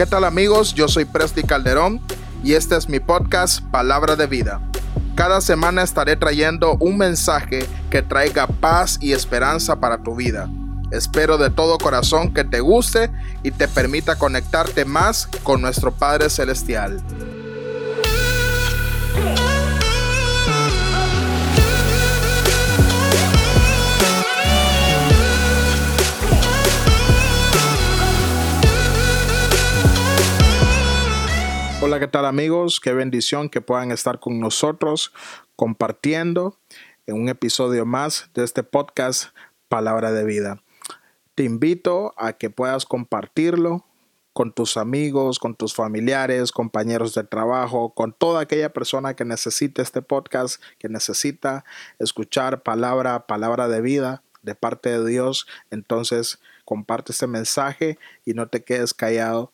[0.00, 0.72] ¿Qué tal amigos?
[0.72, 2.00] Yo soy Presti Calderón
[2.42, 4.58] y este es mi podcast Palabra de Vida.
[5.14, 10.48] Cada semana estaré trayendo un mensaje que traiga paz y esperanza para tu vida.
[10.90, 13.10] Espero de todo corazón que te guste
[13.42, 17.02] y te permita conectarte más con nuestro Padre Celestial.
[31.90, 32.78] Hola, ¿qué tal amigos?
[32.78, 35.12] Qué bendición que puedan estar con nosotros
[35.56, 36.56] compartiendo
[37.08, 39.34] en un episodio más de este podcast
[39.66, 40.62] Palabra de Vida.
[41.34, 43.84] Te invito a que puedas compartirlo
[44.32, 49.82] con tus amigos, con tus familiares, compañeros de trabajo, con toda aquella persona que necesite
[49.82, 51.64] este podcast, que necesita
[51.98, 55.48] escuchar palabra, palabra de vida de parte de Dios.
[55.72, 59.50] Entonces, comparte este mensaje y no te quedes callado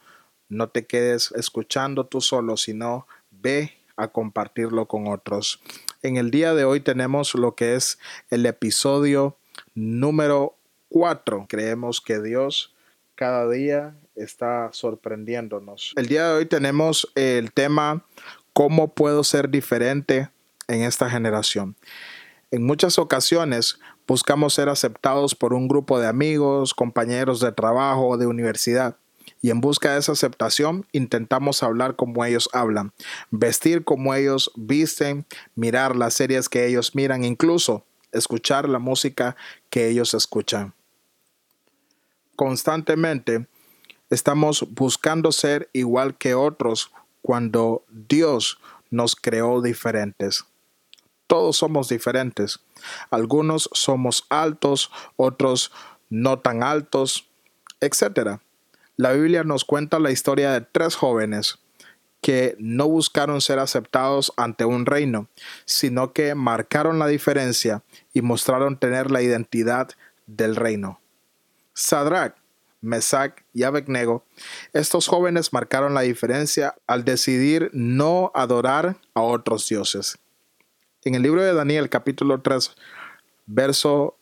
[0.48, 5.60] no te quedes escuchando tú solo, sino ve a compartirlo con otros.
[6.02, 7.98] En el día de hoy tenemos lo que es
[8.30, 9.36] el episodio
[9.74, 10.56] número
[10.90, 11.46] 4.
[11.48, 12.74] Creemos que Dios
[13.14, 15.92] cada día está sorprendiéndonos.
[15.96, 18.04] El día de hoy tenemos el tema
[18.56, 20.30] ¿Cómo puedo ser diferente
[20.66, 21.76] en esta generación?
[22.50, 28.16] En muchas ocasiones buscamos ser aceptados por un grupo de amigos, compañeros de trabajo o
[28.16, 28.96] de universidad
[29.42, 32.92] y en busca de esa aceptación intentamos hablar como ellos hablan,
[33.30, 39.36] vestir como ellos visten, mirar las series que ellos miran, incluso escuchar la música
[39.70, 40.74] que ellos escuchan.
[42.34, 43.46] Constantemente
[44.10, 46.90] estamos buscando ser igual que otros
[47.22, 48.58] cuando Dios
[48.90, 50.44] nos creó diferentes.
[51.26, 52.60] Todos somos diferentes.
[53.10, 55.72] Algunos somos altos, otros
[56.08, 57.26] no tan altos,
[57.80, 58.40] etcétera.
[58.98, 61.58] La Biblia nos cuenta la historia de tres jóvenes
[62.22, 65.28] que no buscaron ser aceptados ante un reino,
[65.66, 69.90] sino que marcaron la diferencia y mostraron tener la identidad
[70.26, 70.98] del reino.
[71.74, 72.36] Sadrach,
[72.80, 74.24] Mesach y Abednego,
[74.72, 80.18] estos jóvenes marcaron la diferencia al decidir no adorar a otros dioses.
[81.04, 82.74] En el libro de Daniel capítulo 3,
[83.44, 84.14] versos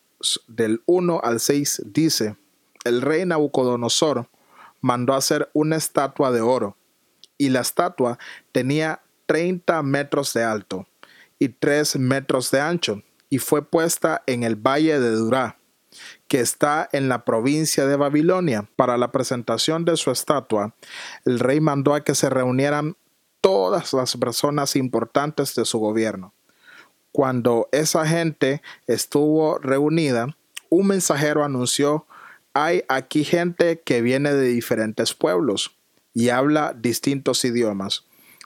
[0.48, 2.36] del 1 al 6 dice,
[2.84, 4.28] el rey Nabucodonosor
[4.84, 6.76] mandó hacer una estatua de oro,
[7.38, 8.18] y la estatua
[8.52, 10.86] tenía 30 metros de alto
[11.38, 15.56] y 3 metros de ancho, y fue puesta en el valle de Durá,
[16.28, 18.68] que está en la provincia de Babilonia.
[18.76, 20.74] Para la presentación de su estatua,
[21.24, 22.94] el rey mandó a que se reunieran
[23.40, 26.34] todas las personas importantes de su gobierno.
[27.10, 30.36] Cuando esa gente estuvo reunida,
[30.68, 32.06] un mensajero anunció
[32.54, 35.72] hay aquí gente que viene de diferentes pueblos
[36.15, 38.04] y habla distintos idiomas.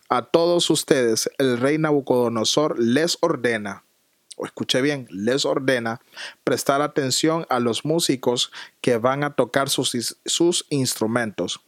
[0.08, 3.84] A todos ustedes el rey Nabucodonosor les ordena,
[4.36, 6.00] o escuche bien, les ordena
[6.42, 11.60] prestar atención a los músicos que van a tocar sus, sus instrumentos.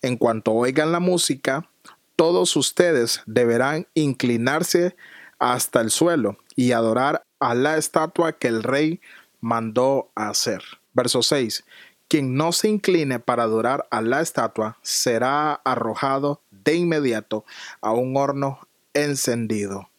[0.00, 1.68] En cuanto oigan la música,
[2.16, 4.96] todos ustedes deberán inclinarse
[5.38, 9.02] hasta el suelo y adorar a la estatua que el rey
[9.40, 10.62] mandó hacer.
[10.94, 11.64] Verso 6.
[12.08, 17.44] Quien no se incline para adorar a la estatua será arrojado de inmediato
[17.80, 19.90] a un horno encendido.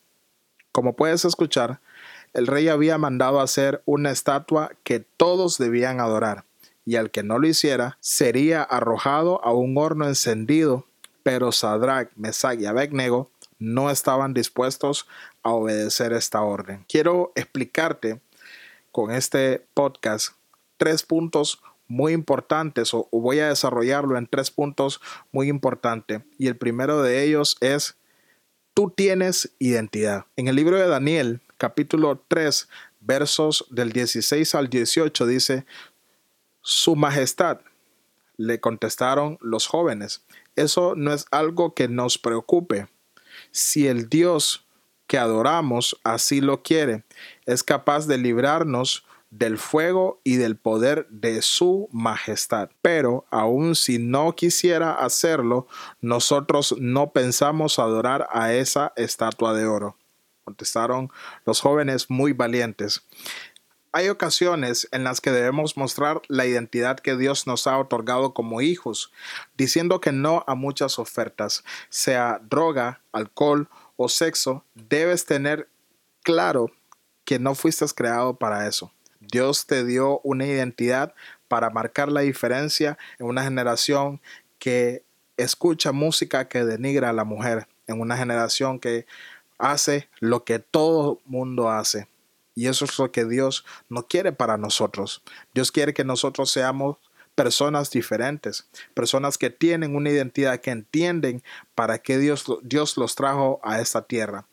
[0.72, 1.80] Como puedes escuchar,
[2.34, 6.44] el rey había mandado hacer una estatua que todos debían adorar,
[6.86, 10.86] y al que no lo hiciera sería arrojado a un horno encendido,
[11.24, 15.08] pero Sadrach, Mesach y Abednego no estaban dispuestos
[15.44, 16.86] a obedecer esta orden.
[16.88, 18.20] Quiero explicarte
[18.92, 20.34] con este podcast
[20.78, 26.22] tres puntos muy importantes o, voy a desarrollarlo en tres puntos muy importantes.
[26.38, 27.96] Y el primero de ellos es,
[28.74, 30.26] tú tienes identidad.
[30.36, 32.68] En el libro de Daniel, capítulo 3,
[33.02, 35.66] versos del 16 al 18, dice,
[36.62, 37.60] Su Majestad,
[38.38, 40.26] le contestaron los jóvenes,
[40.56, 42.88] eso no es algo que nos preocupe.
[43.52, 44.66] Si el Dios
[45.08, 47.04] que adoramos así lo quiere,
[47.46, 49.06] es capaz de librarnos
[49.38, 52.70] del fuego y del poder de su majestad.
[52.82, 55.68] Pero aun si no quisiera hacerlo,
[56.00, 59.98] nosotros no pensamos adorar a esa estatua de oro.
[60.46, 61.12] Contestaron
[61.46, 63.04] los jóvenes muy valientes.
[63.92, 68.62] Hay ocasiones en las que debemos mostrar la identidad que Dios nos ha otorgado como
[68.62, 69.12] hijos,
[69.58, 75.70] diciendo que no a muchas ofertas, sea droga, alcohol o sexo, debes tener
[76.24, 76.72] claro
[77.24, 78.92] que no fuiste creado para eso.
[79.36, 81.14] Dios te dio una identidad
[81.50, 84.22] para marcar la diferencia en una generación
[84.60, 85.04] que
[85.36, 89.06] escucha música que denigra a la mujer en una generación que
[89.58, 92.08] hace lo que todo mundo hace.
[92.56, 95.22] Y eso es lo que Dios no quiere para nosotros.
[95.54, 96.96] Dios quiere que nosotros seamos
[97.36, 101.44] personas diferentes, personas que tienen una identidad, que entienden
[101.76, 104.46] para qué Dios, Dios los trajo a esta tierra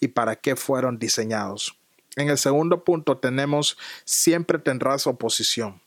[0.00, 1.76] y para qué fueron diseñados.
[2.20, 5.80] En el segundo punto tenemos siempre tendrás oposición.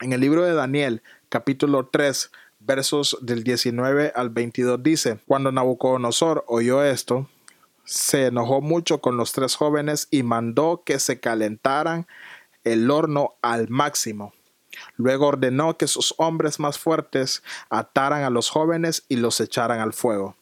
[0.00, 6.44] En el libro de Daniel, capítulo 3, versos del 19 al 22 dice, cuando Nabucodonosor
[6.48, 7.30] oyó esto,
[7.86, 12.06] se enojó mucho con los tres jóvenes y mandó que se calentaran
[12.64, 14.34] el horno al máximo.
[14.96, 19.94] Luego ordenó que sus hombres más fuertes ataran a los jóvenes y los echaran al
[19.94, 20.36] fuego.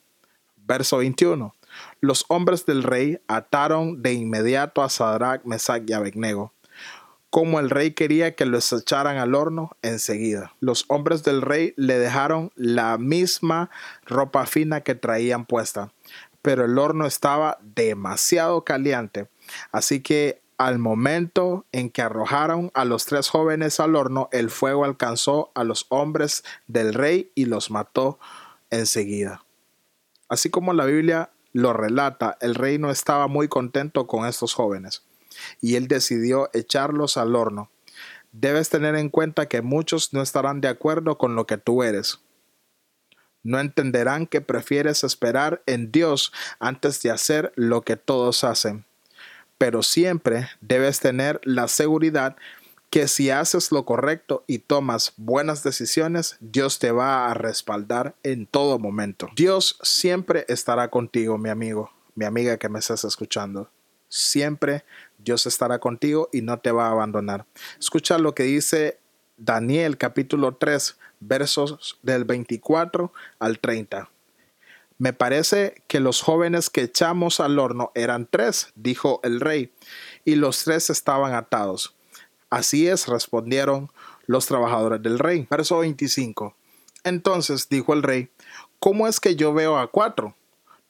[0.57, 1.55] Verso 21.
[2.01, 6.53] Los hombres del rey ataron de inmediato a Sadrach, Mesach y Abednego.
[7.31, 10.55] Como el rey quería que los echaran al horno, enseguida.
[10.61, 13.71] Los hombres del rey le dejaron la misma
[14.05, 15.93] ropa fina que traían puesta,
[16.43, 19.29] pero el horno estaba demasiado caliente,
[19.73, 24.85] así que al momento en que arrojaron a los tres jóvenes al horno, el fuego
[24.85, 28.19] alcanzó a los hombres del rey y los mató
[28.71, 29.45] enseguida.
[30.29, 35.05] Así como la Biblia lo relata, el rey no estaba muy contento con estos jóvenes
[35.63, 37.71] y él decidió echarlos al horno.
[38.33, 42.21] Debes tener en cuenta que muchos no estarán de acuerdo con lo que tú eres.
[43.43, 48.85] No entenderán que prefieres esperar en Dios antes de hacer lo que todos hacen.
[49.57, 52.37] Pero siempre debes tener la seguridad
[52.91, 58.47] que si haces lo correcto y tomas buenas decisiones, Dios te va a respaldar en
[58.47, 59.29] todo momento.
[59.37, 63.71] Dios siempre estará contigo, mi amigo, mi amiga que me estás escuchando.
[64.09, 64.85] Siempre
[65.19, 67.45] Dios estará contigo y no te va a abandonar.
[67.79, 68.99] Escucha lo que dice
[69.37, 74.09] Daniel capítulo 3, versos del 24 al 30.
[74.99, 79.75] Me parece que los jóvenes que echamos al horno eran tres, dijo el rey,
[80.25, 81.96] y los tres estaban atados.
[82.51, 83.91] Así es, respondieron
[84.27, 85.47] los trabajadores del rey.
[85.51, 86.55] Verso 25.
[87.05, 88.29] Entonces dijo el rey,
[88.79, 90.35] ¿cómo es que yo veo a cuatro?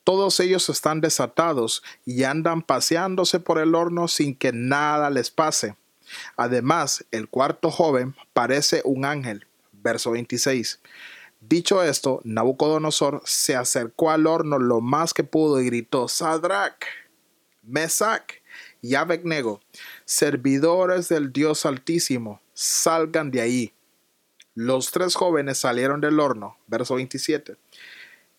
[0.04, 5.76] Todos ellos están desatados y andan paseándose por el horno sin que nada les pase.
[6.36, 9.46] Además, el cuarto joven parece un ángel.
[9.72, 10.80] Verso 26.
[11.40, 16.84] Dicho esto, Nabucodonosor se acercó al horno lo más que pudo y gritó, Sadrach,
[17.62, 18.24] Mesach
[18.82, 19.60] y Abednego,
[20.04, 23.72] servidores del Dios Altísimo, salgan de ahí.
[24.54, 27.56] Los tres jóvenes salieron del horno, verso 27.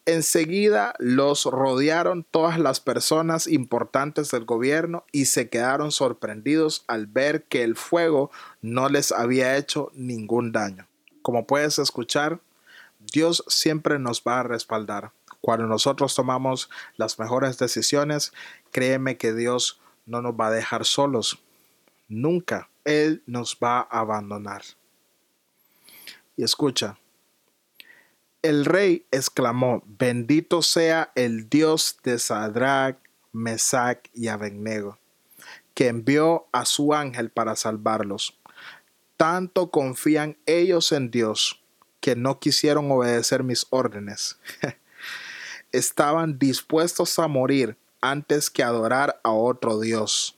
[0.08, 7.44] Enseguida los rodearon todas las personas importantes del gobierno y se quedaron sorprendidos al ver
[7.44, 8.32] que el fuego
[8.62, 10.88] no les había hecho ningún daño.
[11.22, 12.40] Como puedes escuchar,
[13.12, 15.12] Dios siempre nos va a respaldar.
[15.42, 18.32] Cuando nosotros tomamos las mejores decisiones,
[18.72, 21.38] créeme que Dios no nos va a dejar solos.
[22.08, 24.64] Nunca Él nos va a abandonar.
[26.36, 26.98] Y escucha,
[28.42, 32.98] el rey exclamó, bendito sea el Dios de Sadrach,
[33.34, 34.98] Mesach y Abednego,
[35.74, 38.40] que envió a su ángel para salvarlos.
[39.18, 41.62] Tanto confían ellos en Dios
[42.00, 44.40] que no quisieron obedecer mis órdenes.
[45.72, 50.38] Estaban dispuestos a morir antes que adorar a otro Dios.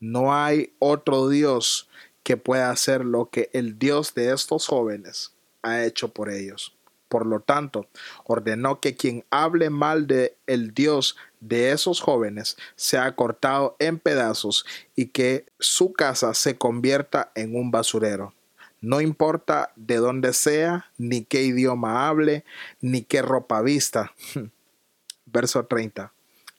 [0.00, 1.88] No hay otro Dios
[2.22, 5.32] que pueda hacer lo que el Dios de estos jóvenes
[5.62, 6.74] ha hecho por ellos.
[7.08, 7.88] Por lo tanto,
[8.24, 14.64] ordenó que quien hable mal de el Dios de esos jóvenes sea cortado en pedazos
[14.96, 18.34] y que su casa se convierta en un basurero.
[18.80, 22.44] No importa de dónde sea, ni qué idioma hable,
[22.80, 24.12] ni qué ropa vista.
[25.26, 26.12] Verso 30.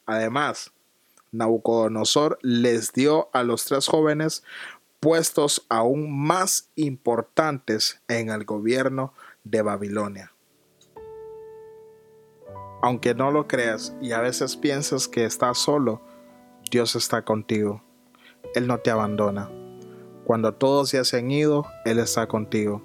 [0.06, 0.72] Además,
[1.32, 4.44] Nabucodonosor les dio a los tres jóvenes
[5.00, 10.32] puestos aún más importantes en el gobierno de Babilonia.
[12.82, 16.00] Aunque no lo creas y a veces piensas que estás solo,
[16.70, 17.82] Dios está contigo.
[18.54, 19.50] Él no te abandona.
[20.24, 22.82] Cuando todos ya se han ido, Él está contigo.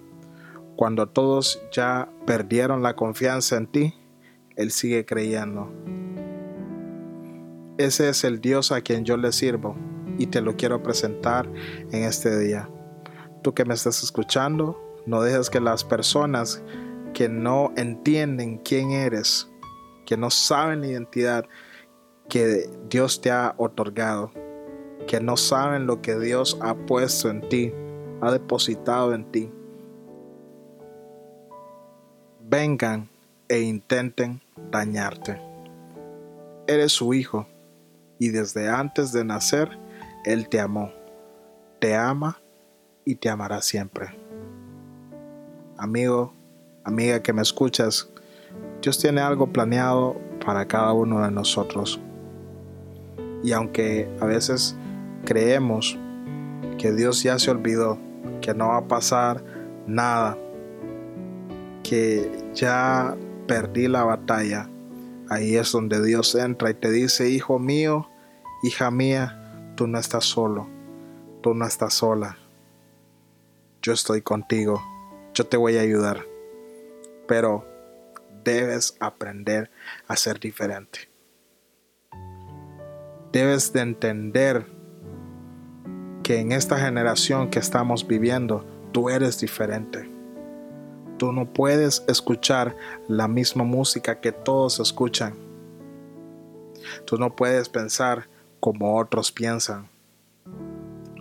[0.75, 3.93] Cuando todos ya perdieron la confianza en ti,
[4.55, 5.71] Él sigue creyendo.
[7.79, 9.77] Ese es el Dios a quien yo le sirvo
[10.17, 11.49] y te lo quiero presentar
[11.91, 12.69] en este día.
[13.41, 16.61] Tú que me estás escuchando, no dejes que las personas
[17.13, 19.49] que no entienden quién eres,
[20.05, 21.45] que no saben la identidad
[22.27, 24.33] que Dios te ha otorgado,
[25.07, 27.71] que no saben lo que Dios ha puesto en ti,
[28.19, 29.49] ha depositado en ti.
[32.49, 33.07] vengan
[33.47, 35.39] e intenten dañarte.
[36.67, 37.47] Eres su hijo
[38.19, 39.69] y desde antes de nacer
[40.25, 40.91] Él te amó,
[41.79, 42.39] te ama
[43.05, 44.09] y te amará siempre.
[45.77, 46.33] Amigo,
[46.83, 48.09] amiga que me escuchas,
[48.81, 51.99] Dios tiene algo planeado para cada uno de nosotros.
[53.41, 54.75] Y aunque a veces
[55.25, 55.97] creemos
[56.77, 57.97] que Dios ya se olvidó,
[58.41, 59.43] que no va a pasar
[59.87, 60.37] nada,
[61.83, 63.15] que ya
[63.47, 64.69] perdí la batalla,
[65.29, 68.08] ahí es donde Dios entra y te dice, hijo mío,
[68.63, 70.67] hija mía, tú no estás solo,
[71.41, 72.37] tú no estás sola,
[73.81, 74.81] yo estoy contigo,
[75.33, 76.25] yo te voy a ayudar,
[77.27, 77.65] pero
[78.43, 79.71] debes aprender
[80.07, 81.09] a ser diferente.
[83.31, 84.65] Debes de entender
[86.23, 90.09] que en esta generación que estamos viviendo, tú eres diferente.
[91.17, 92.75] Tú no puedes escuchar
[93.07, 95.35] la misma música que todos escuchan.
[97.05, 98.27] Tú no puedes pensar
[98.59, 99.87] como otros piensan.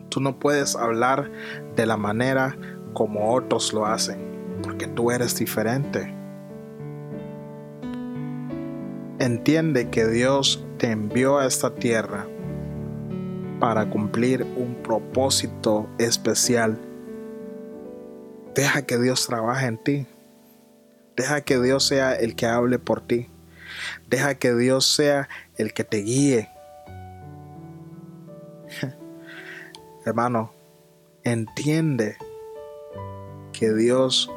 [0.09, 1.30] Tú no puedes hablar
[1.76, 2.57] de la manera
[2.95, 4.18] como otros lo hacen,
[4.62, 6.14] porque tú eres diferente.
[9.18, 12.26] Entiende que Dios te envió a esta tierra
[13.61, 16.78] para cumplir un propósito especial.
[18.54, 20.07] Deja que Dios trabaje en ti.
[21.16, 23.28] Deja que Dios sea el que hable por ti.
[24.09, 26.49] Deja que Dios sea el que te guíe.
[30.09, 30.50] Hermano,
[31.23, 32.17] entiende
[33.53, 34.33] que Dios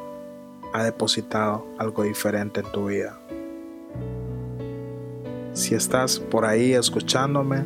[0.74, 3.18] ha depositado algo diferente en tu vida.
[5.54, 7.64] Si estás por ahí escuchándome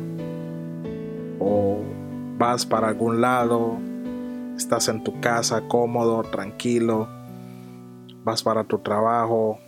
[1.37, 1.81] o
[2.37, 3.77] vas para algún lado,
[4.55, 7.09] estás en tu casa cómodo, tranquilo,
[8.23, 9.59] vas para tu trabajo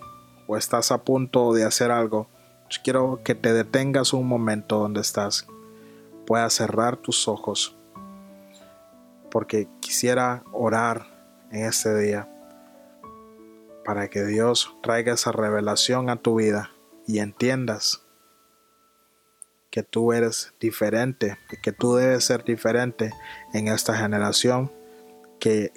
[0.47, 2.29] o estás a punto de hacer algo,
[2.63, 5.45] pues quiero que te detengas un momento donde estás,
[6.25, 7.75] puedas cerrar tus ojos,
[9.29, 12.29] porque quisiera orar en este día
[13.85, 16.71] para que Dios traiga esa revelación a tu vida
[17.07, 18.05] y entiendas
[19.71, 23.11] que tú eres diferente, que tú debes ser diferente
[23.53, 24.71] en esta generación
[25.39, 25.71] que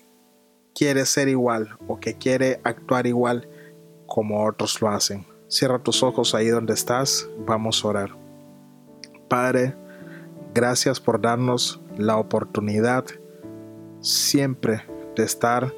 [0.75, 3.49] quiere ser igual o que quiere actuar igual
[4.06, 5.26] como otros lo hacen.
[5.49, 8.16] Cierra tus ojos ahí donde estás, vamos a orar.
[9.28, 9.75] Padre,
[10.54, 13.04] gracias por darnos la oportunidad
[14.02, 14.85] siempre
[15.16, 15.73] de estar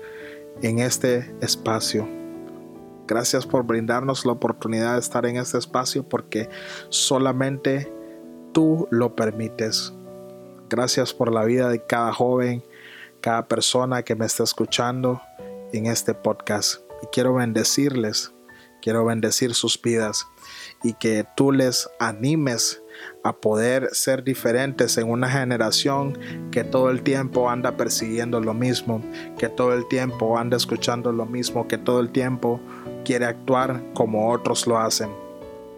[0.62, 2.08] en este espacio.
[3.06, 6.48] Gracias por brindarnos la oportunidad de estar en este espacio porque
[6.88, 7.92] solamente
[8.52, 9.92] tú lo permites.
[10.70, 12.64] Gracias por la vida de cada joven,
[13.20, 15.20] cada persona que me está escuchando
[15.72, 16.80] en este podcast.
[17.02, 18.32] Y quiero bendecirles,
[18.80, 20.26] quiero bendecir sus vidas
[20.82, 22.82] y que tú les animes
[23.22, 26.18] a poder ser diferentes en una generación
[26.50, 29.02] que todo el tiempo anda persiguiendo lo mismo,
[29.38, 32.60] que todo el tiempo anda escuchando lo mismo, que todo el tiempo
[33.04, 35.10] quiere actuar como otros lo hacen.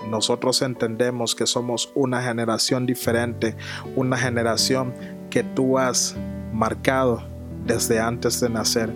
[0.08, 3.56] Nosotros entendemos que somos una generación diferente,
[3.96, 4.94] una generación
[5.30, 6.16] que tú has
[6.52, 7.22] marcado
[7.64, 8.92] desde antes de nacer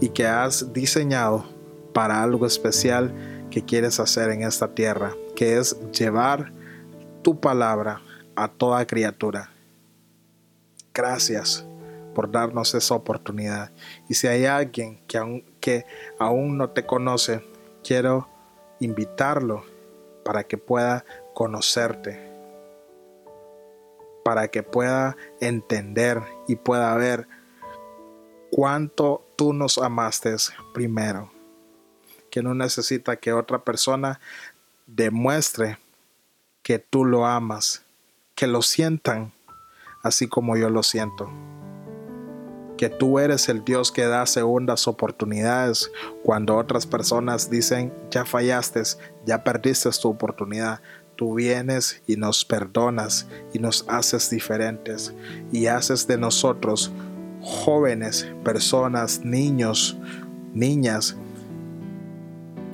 [0.00, 1.44] y que has diseñado
[1.92, 3.12] para algo especial
[3.50, 6.52] que quieres hacer en esta tierra, que es llevar
[7.26, 8.00] tu palabra
[8.36, 9.50] a toda criatura.
[10.94, 11.66] Gracias
[12.14, 13.72] por darnos esa oportunidad.
[14.08, 15.86] Y si hay alguien que aún, que
[16.20, 17.44] aún no te conoce,
[17.82, 18.28] quiero
[18.78, 19.64] invitarlo
[20.24, 21.04] para que pueda
[21.34, 22.30] conocerte,
[24.24, 27.26] para que pueda entender y pueda ver
[28.52, 30.36] cuánto tú nos amaste
[30.72, 31.32] primero,
[32.30, 34.20] que no necesita que otra persona
[34.86, 35.78] demuestre
[36.66, 37.84] que tú lo amas,
[38.34, 39.32] que lo sientan
[40.02, 41.30] así como yo lo siento
[42.76, 45.92] que tú eres el Dios que da segundas oportunidades
[46.24, 48.82] cuando otras personas dicen, ya fallaste,
[49.24, 50.80] ya perdiste tu oportunidad.
[51.14, 55.14] Tú vienes y nos perdonas y nos haces diferentes
[55.52, 56.92] y haces de nosotros
[57.42, 59.96] jóvenes, personas, niños,
[60.52, 61.16] niñas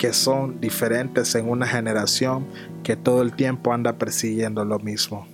[0.03, 2.45] que son diferentes en una generación
[2.83, 5.25] que todo el tiempo anda persiguiendo lo mismo.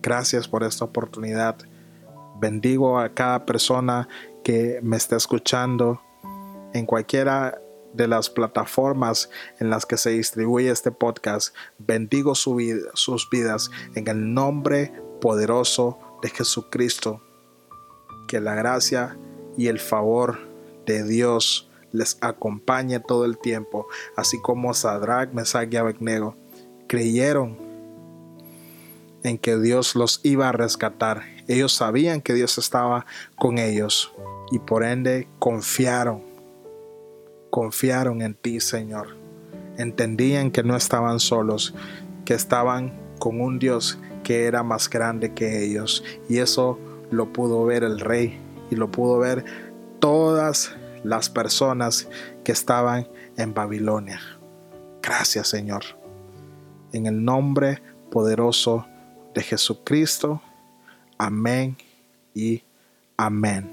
[0.00, 1.56] Gracias por esta oportunidad.
[2.38, 4.06] Bendigo a cada persona
[4.44, 6.00] que me está escuchando
[6.72, 7.60] en cualquiera
[7.94, 11.52] de las plataformas en las que se distribuye este podcast.
[11.78, 17.20] Bendigo sus vidas en el nombre poderoso de Jesucristo.
[18.28, 19.16] Que la gracia
[19.58, 20.38] y el favor
[20.86, 26.36] de Dios les acompañe todo el tiempo, así como Sadrach, Mesach y Abednego
[26.86, 27.56] creyeron
[29.22, 31.22] en que Dios los iba a rescatar.
[31.48, 33.06] Ellos sabían que Dios estaba
[33.36, 34.12] con ellos
[34.50, 36.22] y por ende confiaron.
[37.50, 39.16] Confiaron en ti, Señor.
[39.78, 41.74] Entendían que no estaban solos,
[42.24, 46.04] que estaban con un Dios que era más grande que ellos.
[46.28, 46.78] Y eso
[47.10, 48.38] lo pudo ver el rey
[48.70, 49.44] y lo pudo ver
[49.98, 52.08] todas las personas
[52.44, 54.20] que estaban en Babilonia.
[55.02, 55.82] Gracias, Señor.
[56.92, 58.86] En el nombre poderoso
[59.34, 60.42] de Jesucristo.
[61.18, 61.76] Amén
[62.34, 62.62] y
[63.16, 63.68] amén.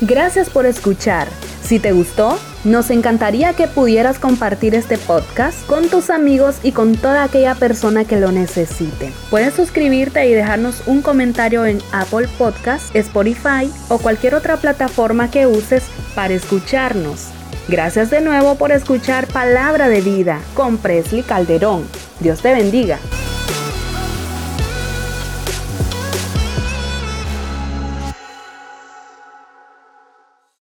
[0.00, 1.28] Gracias por escuchar.
[1.62, 6.96] Si te gustó, nos encantaría que pudieras compartir este podcast con tus amigos y con
[6.96, 9.12] toda aquella persona que lo necesite.
[9.30, 15.46] Puedes suscribirte y dejarnos un comentario en Apple Podcast, Spotify o cualquier otra plataforma que
[15.46, 15.84] uses
[16.14, 17.28] para escucharnos.
[17.68, 21.86] Gracias de nuevo por escuchar Palabra de Vida con Presley Calderón.
[22.20, 22.98] Dios te bendiga.